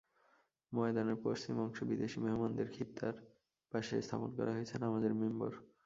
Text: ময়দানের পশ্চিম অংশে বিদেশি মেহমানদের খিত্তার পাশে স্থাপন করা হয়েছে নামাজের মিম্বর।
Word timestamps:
ময়দানের 0.71 1.17
পশ্চিম 1.25 1.55
অংশে 1.63 1.83
বিদেশি 1.85 2.17
মেহমানদের 2.19 2.67
খিত্তার 2.75 3.15
পাশে 3.71 3.95
স্থাপন 4.01 4.29
করা 4.37 4.51
হয়েছে 4.55 4.75
নামাজের 4.77 5.13
মিম্বর। 5.15 5.51